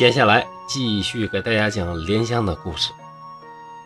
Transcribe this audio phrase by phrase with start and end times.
[0.00, 2.90] 接下来继续给大家讲莲香的故事。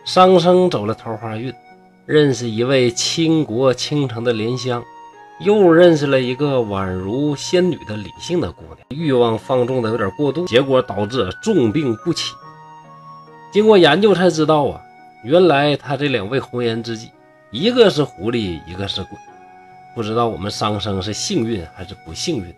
[0.04, 1.52] 商生走了桃花运，
[2.06, 4.80] 认识一位倾国倾城的莲香，
[5.40, 8.86] 又认识了一个宛如仙女的李姓的姑娘。
[8.90, 12.32] 欲望放纵的有点过度，结果导致重病不起。
[13.52, 14.80] 经过研究才知道啊，
[15.24, 17.10] 原来他这两位红颜知己，
[17.50, 19.18] 一个是狐狸，一个是鬼。
[19.96, 22.54] 不知道我们商生是幸运还是不幸运。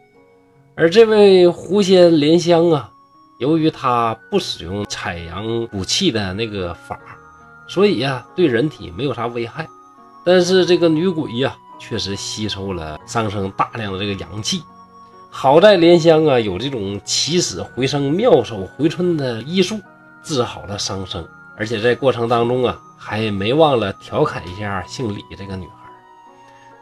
[0.75, 2.93] 而这位狐仙莲香啊。
[3.39, 6.99] 由于他不使用采阳补气的那个法，
[7.67, 9.69] 所以呀，对人体没有啥危害。
[10.25, 14.63] 但是这个女鬼呀，确实吸收了商生大量的这个阳气。
[15.31, 19.79] 好在莲香啊有这种起死回生、妙手回春的医术，
[20.23, 21.27] 治好了伤生。
[21.59, 25.75] 而且在过程当中啊，还没忘了调侃一下姓李这个女孩。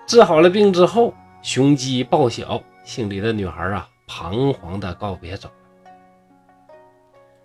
[0.07, 5.49] 治好了病之后，雄鸡报晓，姓李的女孩啊，彷徨的告别走。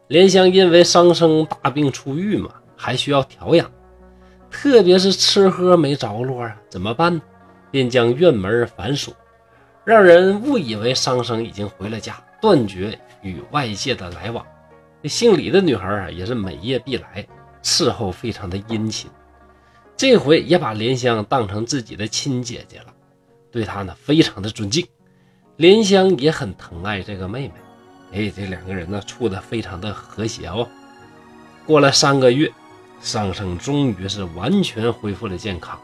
[0.09, 3.71] 莲香因为伤生大病初愈嘛，还需要调养，
[4.49, 7.21] 特别是吃喝没着落啊，怎么办呢？
[7.69, 9.13] 便将院门反锁，
[9.85, 14.43] 让人误以为伤生已经回了家，断绝与外界的来往。
[15.03, 17.23] 这姓李的女孩啊，也是每夜必来
[17.61, 19.11] 伺候，非常的殷勤。
[19.95, 22.87] 这回也把莲香当成自己的亲姐姐了，
[23.51, 24.83] 对她呢非常的尊敬。
[25.57, 27.53] 莲香也很疼爱这个妹妹。
[28.11, 30.67] 哎，这两个人呢处的非常的和谐哦。
[31.65, 32.51] 过了三个月，
[33.01, 35.79] 商生终于是完全恢复了健康。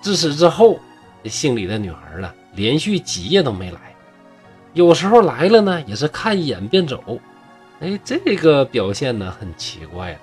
[0.00, 0.78] 自此之后，
[1.24, 3.78] 这姓李的女孩呢，连续几夜都没来，
[4.72, 7.18] 有时候来了呢，也是看一眼便走。
[7.80, 10.18] 哎，这个表现呢很奇怪了，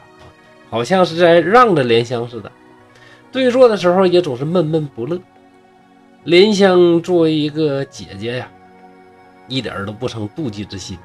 [0.70, 2.50] 好像是在让着莲香似的。
[3.32, 5.20] 对坐的时候也总是闷闷不乐。
[6.24, 8.50] 莲香作为一个姐姐呀。
[9.48, 10.98] 一点都不生妒忌之心，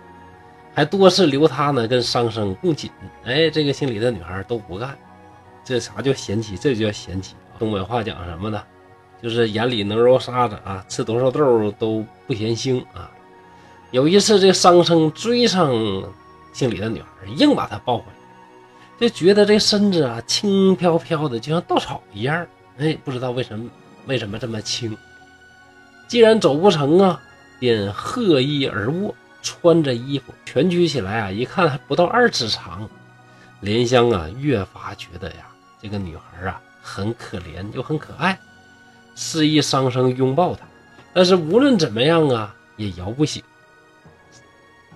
[0.74, 2.90] 还多次留他呢跟商生共寝。
[3.24, 4.96] 哎，这个姓李的女孩都不干，
[5.64, 6.56] 这啥叫嫌弃？
[6.56, 7.34] 这就叫嫌弃。
[7.58, 8.62] 东北话讲什么呢？
[9.20, 13.10] 就是眼里能揉沙子啊，吃多少豆都不嫌腥啊。
[13.90, 15.72] 有一次，这商生追上
[16.52, 18.12] 姓李的女孩，硬把她抱回来，
[19.00, 22.46] 就觉得这身子啊轻飘飘的，就像稻草一样。
[22.78, 23.68] 哎，不知道为什么，
[24.06, 24.96] 为什么这么轻？
[26.06, 27.20] 既然走不成啊。
[27.58, 32.88] 便鹤衣而卧，穿着衣服蜷曲起来啊，一看还不到二尺长。
[33.60, 35.48] 莲香啊，越发觉得呀，
[35.82, 38.38] 这个女孩啊很可怜又很可爱，
[39.14, 40.66] 示意商生拥抱她。
[41.12, 43.42] 但是无论怎么样啊，也摇不醒。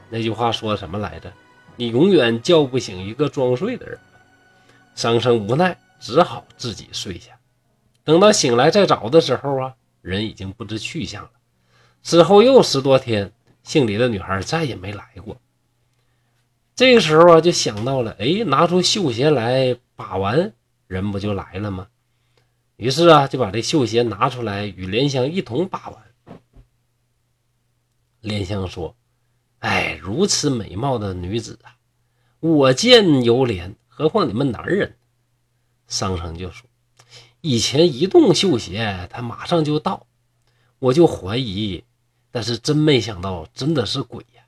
[0.09, 1.33] 那句话说什么来着？
[1.75, 3.99] 你永远叫不醒一个装睡的人。
[4.95, 7.33] 商生无奈，只好自己睡下。
[8.05, 11.31] 等到醒来再找的时候啊，人已经不知去向了。
[12.03, 13.33] 之后又十多天，
[13.63, 15.41] 姓李的女孩再也没来过。
[16.75, 20.53] 这个时候啊，就想到了，哎，拿出绣鞋来把玩，
[20.89, 21.89] 人不就来了吗？
[22.77, 26.03] 于是啊，就把这绣鞋拿出来与莲香一同把玩。
[28.21, 28.97] 莲香说
[29.61, 31.77] ：“哎，如此美貌的女子啊，
[32.41, 34.97] 我见犹怜，何况你们男人？”
[35.87, 36.69] 商生就说
[37.43, 40.07] ：“以前一动绣鞋，她马上就到，
[40.81, 41.85] 我就怀疑。”
[42.33, 44.43] 但是真没想到，真的是鬼呀！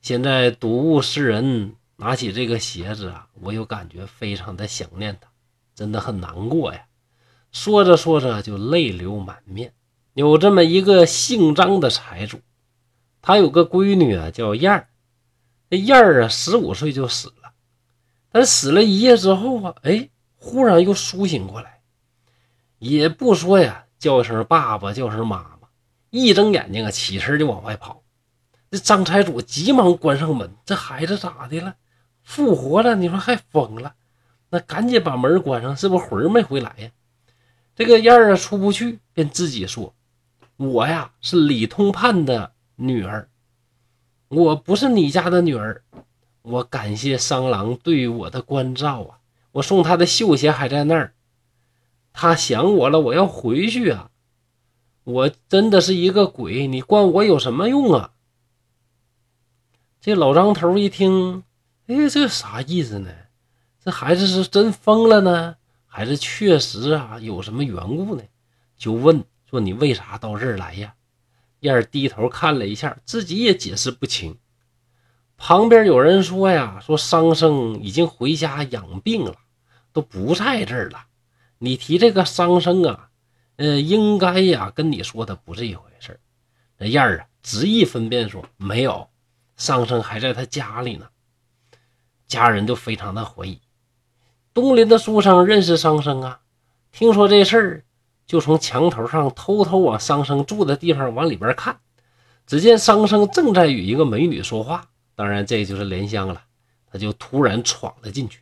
[0.00, 5.28] 现在睹物思人，拿起这个鞋子啊，我又感觉非常的想念他，
[5.74, 6.86] 真的很难过呀。
[7.52, 9.74] 说着说着就泪流满面。
[10.14, 12.40] 有这么一个姓张的财主，
[13.20, 14.88] 他有个闺女啊，叫燕儿。
[15.68, 17.52] 那燕儿啊，十五岁就死了，
[18.30, 21.82] 但死了一夜之后啊，哎，忽然又苏醒过来，
[22.78, 25.55] 也不说呀，叫声爸爸，叫声妈。
[26.10, 28.02] 一睁眼睛啊，起身就往外跑。
[28.70, 30.54] 这张财主急忙关上门。
[30.64, 31.74] 这孩子咋的了？
[32.22, 32.94] 复活了？
[32.96, 33.94] 你说还疯了？
[34.50, 36.90] 那赶紧把门关上，是不是魂没回来呀？
[37.74, 39.94] 这个燕儿出不去，便自己说
[40.56, 43.28] ：“我呀是李通判的女儿，
[44.28, 45.82] 我不是你家的女儿。
[46.42, 49.18] 我感谢商郎对我的关照啊，
[49.52, 51.12] 我送他的绣鞋还在那儿。
[52.12, 54.10] 他想我了，我要回去啊。”
[55.06, 58.10] 我真的是一个鬼，你关我有什么用啊？
[60.00, 61.44] 这老张头一听，
[61.86, 63.08] 哎，这啥意思呢？
[63.80, 65.54] 这孩子是真疯了呢，
[65.86, 68.24] 还是确实啊有什么缘故呢？
[68.76, 70.94] 就问说你为啥到这儿来呀？
[71.60, 74.36] 燕儿低头看了一下，自己也解释不清。
[75.36, 79.36] 旁边有人说呀，说商生已经回家养病了，
[79.92, 81.06] 都不在这儿了。
[81.58, 83.05] 你提这个商生啊？
[83.56, 86.20] 呃，应该呀，跟你说的不是一回事儿。
[86.78, 89.08] 那燕儿啊，执意分辨说没有，
[89.56, 91.08] 桑生还在他家里呢。
[92.26, 93.60] 家人都非常的怀疑。
[94.52, 96.40] 东林的书生认识桑生啊，
[96.92, 97.84] 听说这事儿，
[98.26, 101.78] 就从墙头上偷偷往桑生住的地方往里边看。
[102.46, 106.42] 只见桑生正在与一个美女说话，当然这就是莲香了。
[106.90, 108.40] 他就突然闯了进去，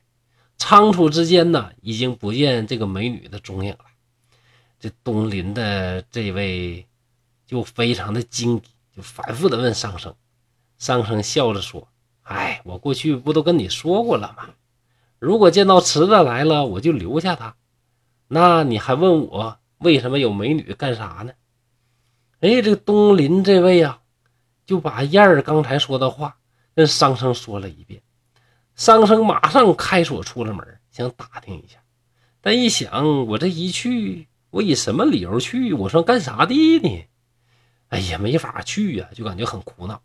[0.58, 3.84] 仓促之间呢，已经不见这个美女的踪影了。
[4.84, 6.86] 这东林的这位
[7.46, 8.60] 就非常的惊，
[8.94, 10.14] 就反复的问桑生。
[10.76, 11.88] 桑生笑着说
[12.20, 14.50] ：“哎，我过去不都跟你说过了吗？
[15.18, 17.56] 如果见到池子来了，我就留下他。
[18.28, 21.32] 那你还问我为什么有美女干啥呢？”
[22.40, 24.02] 哎，这东林这位啊，
[24.66, 26.36] 就把燕儿刚才说的话
[26.74, 28.02] 跟桑生说了一遍。
[28.76, 31.78] 桑生马上开锁出了门，想打听一下，
[32.42, 34.28] 但一想，我这一去。
[34.54, 35.72] 我以什么理由去？
[35.72, 37.06] 我说干啥的呢？
[37.88, 40.00] 哎呀，没法去呀，就感觉很苦恼。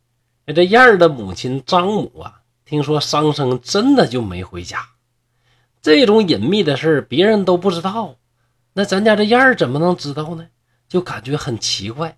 [0.47, 4.89] 哎，这燕儿的母亲张母啊，听说桑生真的就没回家，
[5.83, 8.15] 这种隐秘的事别人都不知道，
[8.73, 10.47] 那咱家这燕儿怎么能知道呢？
[10.87, 12.17] 就感觉很奇怪，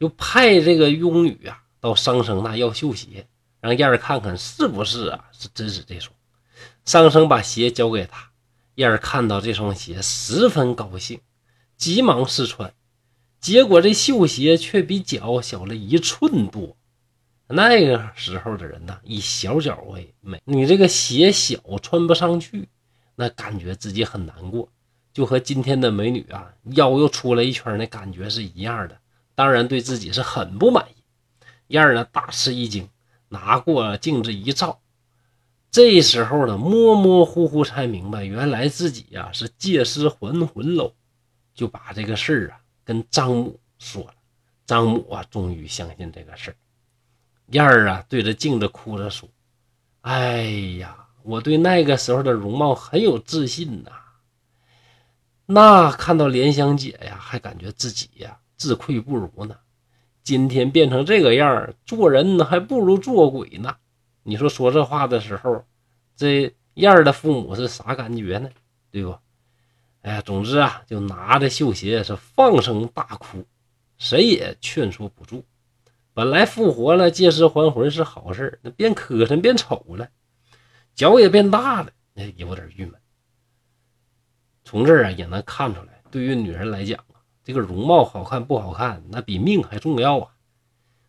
[0.00, 3.26] 就派这个佣女啊到桑生那要绣鞋，
[3.60, 6.16] 让燕儿看看是不是啊是真是这双。
[6.86, 8.30] 桑生把鞋交给他，
[8.76, 11.20] 燕儿看到这双鞋十分高兴。
[11.78, 12.74] 急忙试穿，
[13.40, 16.76] 结果这绣鞋却比脚小了一寸多。
[17.46, 22.68] 那个时候的人呢，以小脚为美，你这个鞋小穿不上去，
[23.14, 24.68] 那感觉自己很难过，
[25.12, 28.98] 就和今天的美女啊腰又出了一圈那感觉是一样的。
[29.36, 31.02] 当然对自己是很不满意。
[31.68, 32.88] 燕儿呢大吃一惊，
[33.28, 34.80] 拿过镜子一照，
[35.70, 40.94] 这时候呢模模糊糊才明白，原来自己呀是借尸还魂喽。
[41.58, 44.14] 就把这个事儿啊跟张母说了，
[44.64, 46.56] 张母啊终于相信这个事儿。
[47.48, 49.28] 燕儿啊对着镜子哭着说
[50.02, 50.42] ：“哎
[50.78, 53.90] 呀，我对那个时候的容貌很有自信呐，
[55.46, 59.56] 那看到莲香姐呀，还感觉自己呀自愧不如呢。
[60.22, 63.74] 今天变成这个样儿，做人还不如做鬼呢。
[64.22, 65.64] 你说说这话的时候，
[66.14, 68.48] 这燕儿的父母是啥感觉呢？
[68.92, 69.18] 对不？”
[70.02, 73.44] 哎呀，总之啊，就拿着绣鞋是放声大哭，
[73.98, 75.44] 谁也劝说不住。
[76.14, 80.08] 本来复活了借尸还魂是好事，那变磕碜变丑了，
[80.94, 82.94] 脚也变大了，那有点郁闷。
[84.64, 90.34] 从这儿啊也能看出来，对于女人来讲啊，这个容貌好看不好看，那比命还重要啊。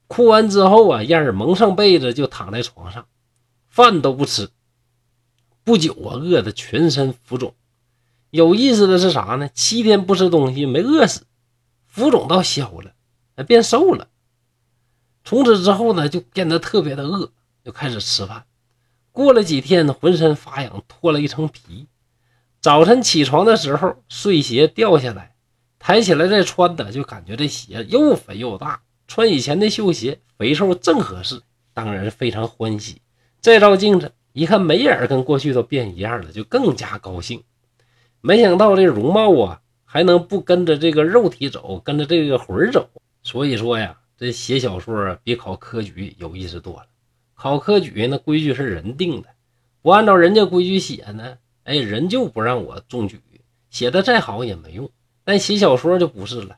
[0.07, 3.07] 哭完之后啊，燕儿蒙上被子就躺在床上，
[3.67, 4.49] 饭都不吃。
[5.63, 7.55] 不久啊，饿得全身浮肿。
[8.31, 9.49] 有意思的是啥呢？
[9.53, 11.25] 七天不吃东西没饿死，
[11.87, 12.93] 浮肿倒消了，
[13.35, 14.07] 还变瘦了。
[15.23, 17.31] 从此之后呢，就变得特别的饿，
[17.63, 18.45] 就开始吃饭。
[19.11, 21.87] 过了几天，浑身发痒，脱了一层皮。
[22.61, 25.33] 早晨起床的时候，睡鞋掉下来，
[25.79, 31.41] 抬起来再穿的，就感觉这鞋又肥又大，穿以前的绣鞋肥瘦正合适，
[31.73, 33.01] 当然非常欢喜。
[33.41, 37.43] 再照镜子一看，眉眼跟过去都变一样了，就更加高兴。
[38.21, 42.89] 没想到这容貌啊，还能不跟着这个肉体走，跟着这个魂走。
[43.23, 46.85] 所以说呀，这写小说比考科举有意思多了。
[47.33, 49.29] 考科举那规矩是人定的，
[49.81, 53.21] 不按照人家规矩写呢，哎，人就不让我中举，
[53.69, 54.89] 写的再好也没用。
[55.23, 56.57] 但写小说就不是了，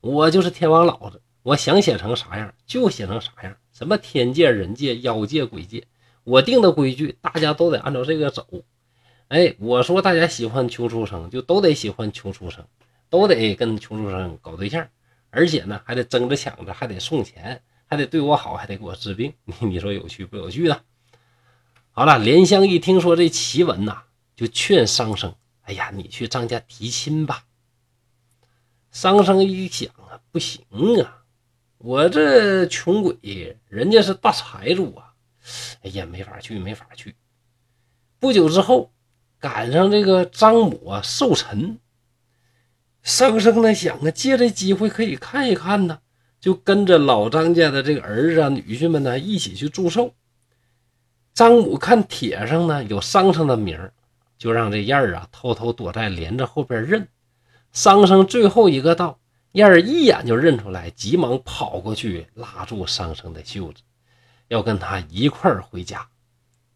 [0.00, 3.56] 我就是天王老子，我想写成啥样就写成啥样。
[3.72, 5.84] 什么天界、人界、妖界、鬼界，
[6.22, 8.46] 我定的规矩，大家都得按照这个走。
[9.32, 12.62] 哎，我说大家喜欢穷书生，就都得喜欢穷书生，
[13.08, 14.86] 都得跟穷书生搞对象，
[15.30, 19.32] 而且呢还得争着抢着，还得送钱，还得对我好，还得给我治病。
[19.46, 20.78] 你你说有趣不有趣呢？
[21.92, 24.02] 好了，莲香一听说这奇闻呐，
[24.36, 25.34] 就劝桑生
[25.64, 27.46] ：“哎呀，你去张家提亲吧。”
[28.92, 30.62] 桑生一想啊，不行
[31.02, 31.22] 啊，
[31.78, 35.14] 我这穷鬼，人家是大财主啊，
[35.80, 37.14] 哎呀，没法去，没法去。
[38.18, 38.92] 不久之后。
[39.42, 41.80] 赶上这个张母啊寿辰，
[43.02, 45.98] 生生的想啊，借这机会可以看一看呢，
[46.40, 50.14] 就跟着老张家的这个儿子啊、女婿们呢一起去祝寿。
[51.34, 53.92] 张母看帖上呢有桑生的名儿
[54.38, 57.08] 就让这燕儿啊偷偷躲在帘子后边认。
[57.72, 59.18] 桑生最后一个到，
[59.52, 63.82] 燕儿一眼就认出来，急忙跑过去拉住桑生的袖子，
[64.46, 66.06] 要跟他一块儿回家。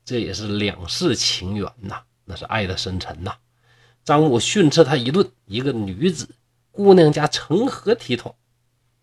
[0.04, 2.02] 这也是两世情缘呐。
[2.26, 3.36] 那是爱的深沉呐！
[4.04, 6.28] 张母训斥他一顿，一个女子
[6.70, 8.36] 姑娘家成何体统？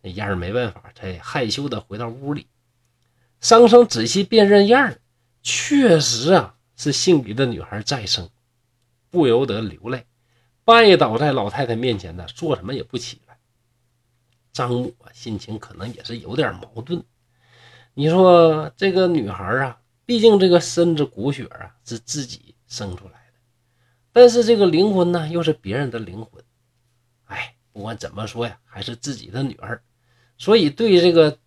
[0.01, 2.47] 那燕儿没办法，才害羞的回到屋里。
[3.39, 4.99] 桑生仔细辨认样儿，
[5.41, 8.29] 确实啊是姓李的女孩再生，
[9.09, 10.05] 不由得流泪，
[10.65, 13.37] 拜倒在老太太面前呢，做什么也不起来。
[14.51, 17.03] 张母啊，心情可能也是有点矛盾。
[17.93, 23.39] 你说这个女孩啊，毕竟这个身子骨血啊是自己生出来的，
[24.11, 26.43] 但是这个灵魂呢又是别人的灵魂。
[27.25, 29.83] 哎，不管怎么说呀，还是自己的女儿，
[30.39, 31.37] 所以对这个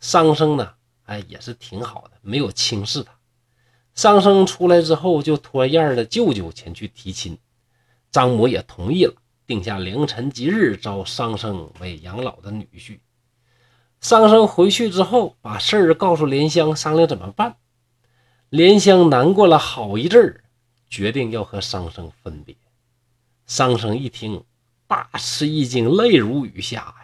[0.00, 0.74] 桑生呢，
[1.04, 3.12] 哎也是挺好的，没有轻视他。
[3.94, 7.38] 桑生出来之后，就托燕儿的舅舅前去提亲，
[8.10, 9.14] 张母也同意了。
[9.46, 13.00] 定下良辰吉日，招桑生为养老的女婿。
[14.00, 17.56] 桑生回去之后，把事儿告诉莲香，商量怎么办。
[18.48, 20.41] 莲香难过了好一阵儿，
[20.92, 22.54] 决定要和桑生分别。
[23.46, 24.44] 桑生一听，
[24.86, 26.94] 大吃一惊，泪如雨下呀！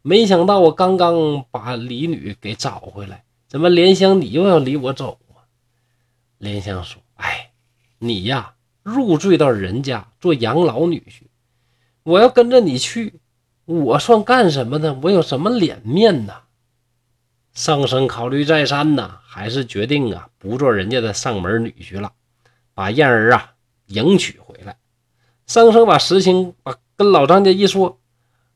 [0.00, 5.44] 没想到我刚刚把李女给找回来，怎么莲香你又要离我走啊？
[6.38, 7.50] 莲香说：“哎，
[7.98, 11.24] 你呀，入赘到人家做养老女婿。”
[12.04, 13.20] 我要跟着你去，
[13.66, 14.98] 我算干什么呢？
[15.02, 16.32] 我有什么脸面呢？
[17.52, 22.14] 桑生考虑再三呢，还是决定啊，不做人家的上门女婿了，
[22.80, 23.52] 把燕儿啊
[23.88, 24.78] 迎娶回来。
[25.46, 28.00] 桑生把实情把跟老张家一说，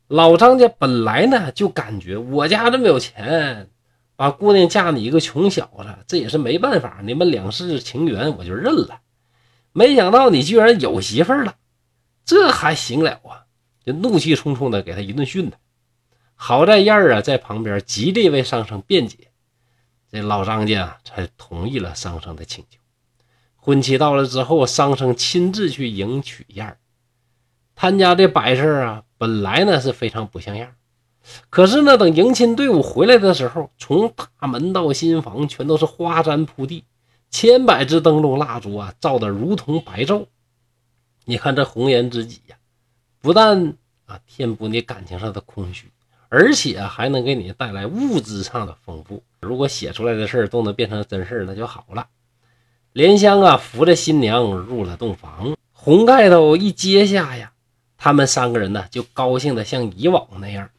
[0.09, 3.69] 老张家本来呢就感觉我家这么有钱，
[4.17, 9.03] 把姑娘嫁你一个穷小子，这也是没办法，你们两世情缘我就认了。
[9.73, 11.57] 没想到你居然有媳妇了。
[12.25, 13.45] 这还行了啊！
[13.85, 15.59] 就怒气冲冲的给他一顿训他。
[16.35, 19.29] 好在燕儿啊在旁边极力为桑生辩解，
[20.11, 22.79] 这老张家才同意了桑生的请求。
[23.65, 26.77] 婚期到了之后，桑生亲自去迎娶燕儿。
[27.75, 30.75] 他家这摆设啊，本来呢是非常不像样，
[31.49, 36.85] 可是呢，等迎亲队伍回来的时候，从大门到新房全都是花毡铺地，
[37.31, 40.27] 千百只灯笼蜡烛啊，照得如同白昼。
[41.25, 42.57] 你看这红颜知己呀，
[43.23, 45.91] 不但啊填补你感情上的空虚，
[46.29, 49.23] 而且还能给你带来物质上的丰富。
[49.41, 52.07] 如果写出来的事儿都能变成真事儿，那就好了。
[52.95, 57.53] 莲香啊扶着新娘入了洞房，红盖头一揭下呀，
[57.97, 60.71] 他们三个人呢就高兴的像以往那样。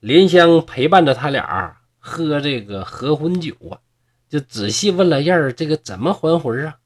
[0.00, 3.80] 莲香陪伴着他俩喝这个合婚酒啊，
[4.28, 6.76] 就仔细问了燕儿这个怎么还魂啊？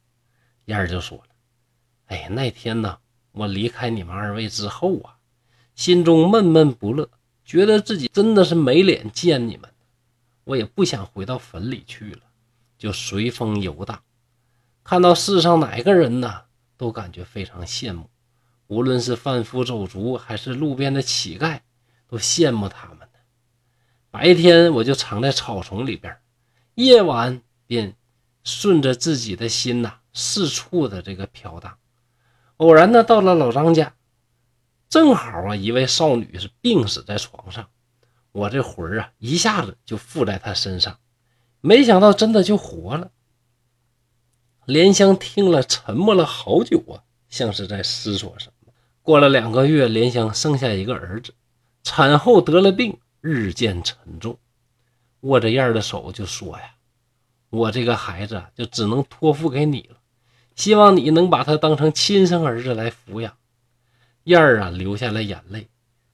[0.66, 1.24] 燕儿就说了。
[2.06, 2.98] 哎呀，那天呢，
[3.32, 5.18] 我离开你们二位之后啊，
[5.74, 7.10] 心中闷闷不乐，
[7.44, 9.68] 觉得自己真的是没脸见你们，
[10.44, 12.20] 我也不想回到坟里去了，
[12.78, 14.00] 就随风游荡，
[14.88, 16.44] 看到世上哪个人呢，
[16.78, 18.08] 都感觉非常羡慕，
[18.68, 21.60] 无论是贩夫走卒还是路边的乞丐，
[22.08, 23.06] 都羡慕他们
[24.10, 26.16] 白天我就藏在草丛里边，
[26.74, 27.96] 夜晚便
[28.44, 31.76] 顺着自己的心呐，四处的这个飘荡。
[32.56, 33.92] 偶然呢，到了老张家，
[34.88, 37.68] 正好啊，一位少女是病死在床上，
[38.32, 40.98] 我这魂啊，一下子就附在她身上，
[41.60, 43.10] 没想到真的就活了。
[44.68, 48.70] 莲香听了，沉默了好久啊，像是在思索什么。
[49.00, 51.32] 过了两个月，莲香生下一个儿子，
[51.82, 54.38] 产后得了病，日渐沉重，
[55.20, 56.74] 握着燕儿的手就说呀
[57.48, 59.96] ：“我这个孩子就只能托付给你了。”
[60.54, 63.38] 希望你能把他当成亲生儿子来抚养。
[64.24, 65.68] 燕儿啊，流下了眼泪，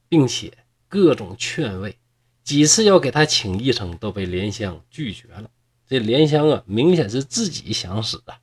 [0.08, 0.52] 并且
[0.88, 1.98] 各种劝慰，
[2.44, 5.50] 几次要给他请医生，都被莲香拒绝了。
[5.88, 8.38] 这莲香啊，明显是自己想死啊！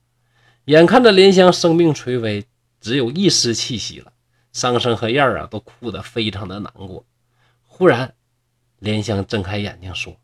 [0.65, 2.46] 眼看着莲香生命垂危，
[2.80, 4.13] 只有一丝气息了，
[4.53, 7.06] 桑生和燕儿啊，都哭得非常的难过。
[7.65, 8.13] 忽然，
[8.80, 10.15] 莲香睁开眼睛说：“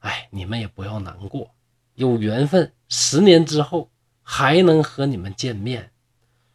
[0.00, 1.54] 哎，你们也不要难过，
[1.94, 3.90] 有缘分，十年之后。”
[4.26, 5.92] 还能和你们见面。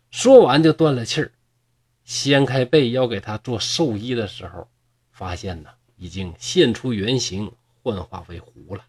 [0.10, 1.32] 说完就断了气儿，
[2.04, 4.68] 掀开被要给他做寿衣的时候，
[5.12, 7.52] 发现呢已经现出原形，
[7.84, 8.84] 幻化为狐了。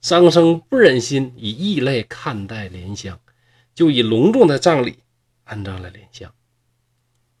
[0.00, 3.18] 桑生不忍心以异类看待莲香，
[3.74, 5.00] 就以隆重的葬礼
[5.44, 6.32] 安葬了莲香。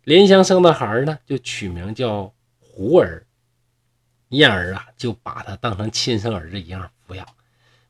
[0.04, 3.26] 莲香生的孩儿呢，就取名叫胡儿。
[4.30, 7.26] 燕儿啊，就把他当成亲生儿子一样抚养。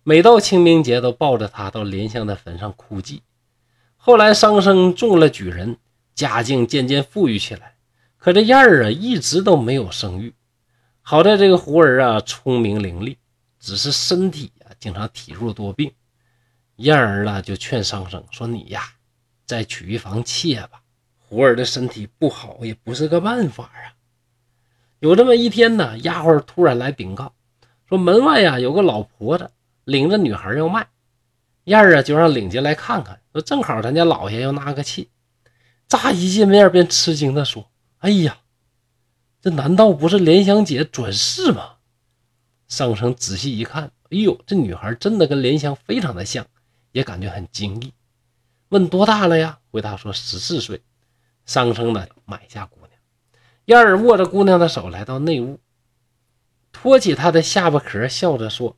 [0.04, 3.22] 每到清明节，都抱着他到莲香的坟上哭祭。
[3.96, 5.76] 后来桑生中了举人，
[6.14, 7.74] 家境渐渐富裕起来。
[8.18, 10.34] 可这燕儿啊，一直都没有生育。
[11.00, 13.16] 好在这个胡儿啊，聪明伶俐，
[13.58, 15.92] 只是身体，经常体弱多病。
[16.76, 18.82] 燕儿呢，就劝桑生说：“你呀，
[19.44, 20.82] 再娶一房妾吧。
[21.16, 23.94] 胡儿的身体不好，也不是个办法啊。”
[25.00, 27.34] 有这么一天呢，丫鬟突然来禀告。
[27.88, 29.50] 说门外呀有个老婆子
[29.84, 30.88] 领着女孩要卖，
[31.64, 33.20] 燕儿啊就让领进来看看。
[33.32, 35.06] 说正好咱家老爷要纳个妾，
[35.88, 38.38] 乍一见面便吃惊的说：“哎呀，
[39.40, 41.76] 这难道不是莲香姐转世吗？”
[42.68, 46.46] 上生仔细一看，哎呦，这女孩真的跟莲香非常的像，
[46.92, 47.92] 也感觉很惊异。
[48.68, 49.58] 问多大了呀？
[49.70, 50.82] 回答说十四岁。
[51.46, 52.90] 上生呢买下姑娘，
[53.64, 55.58] 燕儿握着姑娘的手来到内屋，
[56.72, 58.76] 托起她的下巴壳，笑着说：“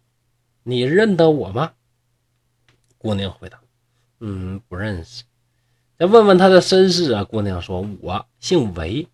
[0.63, 1.73] 你认得我吗？”
[2.97, 3.61] 姑娘回答
[4.21, 5.25] ：“嗯，不认识。”
[5.99, 7.25] 再问问她的身世啊？
[7.25, 9.09] 姑娘说：“我姓韦，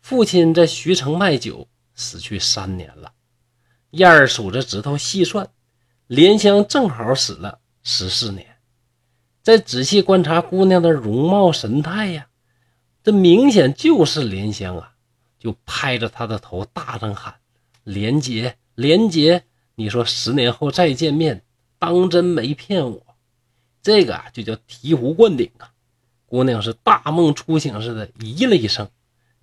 [0.00, 3.12] 父亲在徐城卖酒，死去三年了。”
[3.98, 5.50] 燕儿数着指头细算，
[6.06, 8.46] 莲香正好死了十四年。
[9.42, 12.28] 再仔细观察姑娘的容貌神态呀，
[13.02, 14.92] 这明显就是莲香啊！
[15.38, 17.34] 就拍着她的头大声喊
[17.84, 21.42] ：“莲姐，莲姐，你说十年后再见面，
[21.78, 23.02] 当真没骗我？”
[23.82, 25.70] 这个啊，就叫醍醐灌顶啊！
[26.26, 28.90] 姑娘是大梦初醒似的，咦了一声，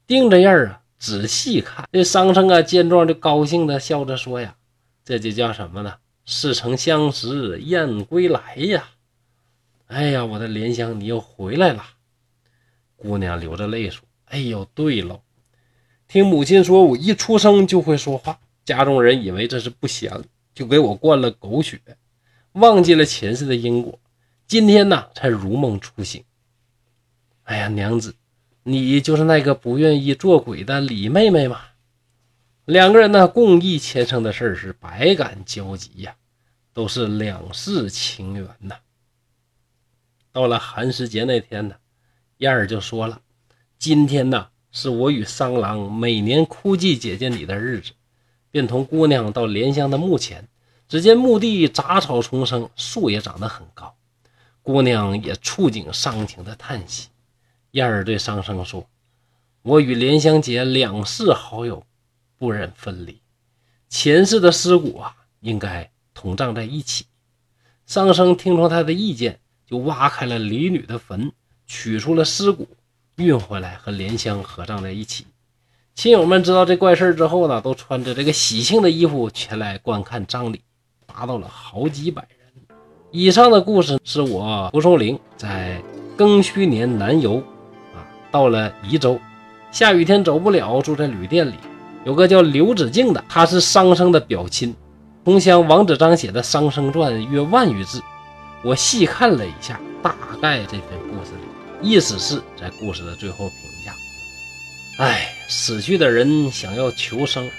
[0.06, 0.82] 盯着燕儿啊。
[0.98, 4.56] 仔细看，这商生啊，见状就高兴的笑着说：“呀，
[5.04, 5.96] 这就叫什么呢？
[6.26, 8.90] 似曾相识燕归来呀！
[9.88, 11.84] 哎呀，我的莲香，你又回来了。”
[12.96, 15.22] 姑娘流着泪说：“哎呦，对喽，
[16.08, 20.24] 听母亲说我一出生就会说话，家中人以为这是不祥，
[20.56, 21.80] 就给我灌了狗血，
[22.54, 24.00] 忘记了前世的因果。
[24.48, 26.24] 今天呢，才如梦初醒。
[27.44, 28.16] 哎呀，娘子。”
[28.68, 31.62] 你就是那个不愿意做鬼的李妹妹吗？
[32.66, 36.16] 两个人呢，共议前生的事是百感交集呀，
[36.74, 38.78] 都是两世情缘呐。
[40.32, 41.76] 到了寒食节那天呢，
[42.38, 43.22] 燕儿就说了
[43.78, 47.92] ：“今天呢，是我与商郎每年哭祭姐姐你的日子。”
[48.50, 50.48] 便同姑娘到莲香的墓前，
[50.88, 53.96] 只见墓地杂草丛生，树也长得很高。
[54.64, 57.10] 姑娘也触景伤情的叹息。
[57.76, 58.88] 燕儿对桑生说
[59.62, 61.84] ：“我与莲香姐两世好友，
[62.38, 63.20] 不忍分离。
[63.90, 67.04] 前世的尸骨啊，应该同葬在一起。”
[67.86, 71.34] 桑生听从他的意见，就挖开了李女的坟，
[71.68, 72.66] 取出了尸骨，
[73.18, 75.28] 运回来和莲香合葬在一起。
[75.96, 80.62] 亲友们知道这怪事之后呢，都穿着这个喜庆的衣服前来观看葬礼，
[81.06, 82.78] 达到了好几百人。
[83.12, 85.84] 以上的故事是我蒲松龄在
[86.18, 87.44] 庚戌年南游。
[88.36, 89.18] 到了宜州，
[89.72, 91.54] 下雨天走不了，住在旅店里。
[92.04, 94.76] 有个叫刘子敬的，他是商生的表亲。
[95.24, 98.02] 同乡王子章写的《商生传》约万余字，
[98.62, 103.94] 我细看了一下，大概这篇故事里意思是在故事的最后评价：
[104.98, 107.50] 哎，死去的人想要求生，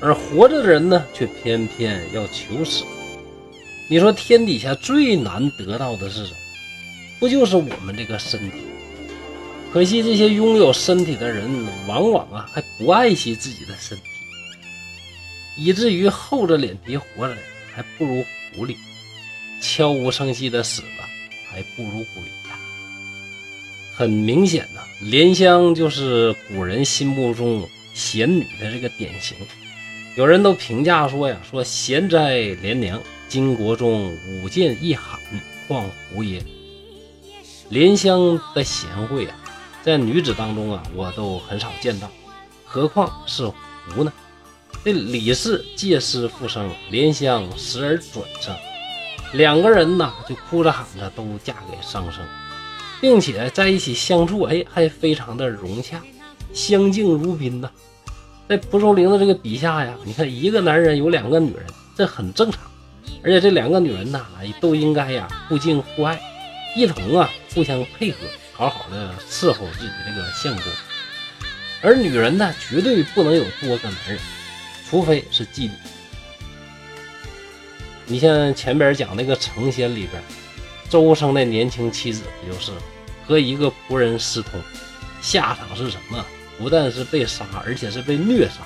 [0.00, 2.82] 而活着的人呢，却偏偏要求死。
[3.90, 6.38] 你说天底下最难得到的是什么？
[7.20, 8.56] 不就是我们这个身体？
[9.74, 14.04] 可惜这些拥有身体的人，往往啊还不爱惜自己的身体，
[15.56, 17.36] 以至于厚着脸皮活着
[17.74, 18.76] 还不如狐狸，
[19.60, 21.04] 悄无声息的死了
[21.50, 22.56] 还不如鬼呀。
[23.96, 29.36] 很明显呐，莲香就是古人心目中贤女的这个典型。
[30.14, 35.18] 有人都评价说呀，说贤哉莲娘，巾帼中舞剑一喊
[35.66, 36.40] 况胡耶。
[37.70, 39.40] 莲香的贤惠啊。
[39.84, 42.10] 在女子当中啊，我都很少见到，
[42.64, 44.10] 何况是狐呢？
[44.82, 48.56] 这李氏借尸复生，莲香时而转生，
[49.34, 52.24] 两个人呢就哭着喊着都嫁给桑生，
[52.98, 56.00] 并且在一起相处，哎，还非常的融洽，
[56.54, 57.70] 相敬如宾呐。
[58.48, 62.62] 在蒲松龄的这个笔下呀，你看一个男人有两个女人，这很正常，
[63.22, 64.24] 而且这两个女人呐，
[64.62, 66.18] 都应该呀互敬互爱，
[66.74, 68.16] 一同啊互相配合。
[68.56, 70.72] 好好的伺候自己这个相公，
[71.82, 74.18] 而女人呢，绝对不能有多个男人，
[74.88, 75.72] 除非是妓女。
[78.06, 80.22] 你像前边讲那个成仙里边，
[80.88, 82.70] 周生的年轻妻子不就是
[83.26, 84.52] 和一个仆人私通，
[85.20, 86.24] 下场是什么？
[86.56, 88.58] 不但是被杀，而且是被虐杀，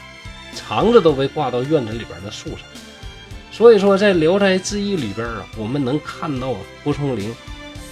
[0.54, 2.58] 肠子都被挂到院子里边的树上。
[3.50, 7.34] 所以说，在《聊斋志异》里边啊，我们能看到蒲松龄。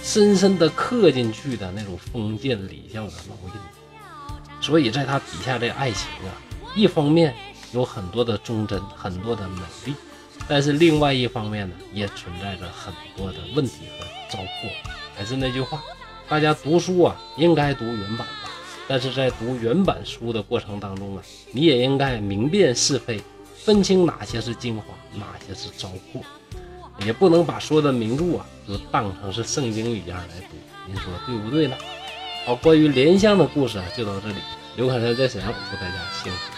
[0.07, 6.31] 深深的刻进去的那种封建礼教的烙印，所以在他笔下这爱情啊，
[6.77, 7.35] 一方面
[7.73, 9.93] 有很多的忠贞，很多的美丽，
[10.47, 14.71] 但是另外一方面呢，也存在着很多的问题和糟粕。
[15.13, 15.83] 还是那句话，
[16.29, 18.49] 大家读书啊，应该读原版的，
[18.87, 23.21] 但是在读原版书的过程当中啊，你也应该明辨是非，
[23.57, 26.21] 分清哪些是精华，哪些是糟粕，
[27.05, 30.55] 也不能把所有的名著啊都当成是圣经一样来读。
[30.87, 31.75] 您说对不对呢？
[32.45, 34.35] 好，关于莲香的故事啊就到这里。
[34.75, 36.56] 刘凯山在沈阳，祝大家幸福。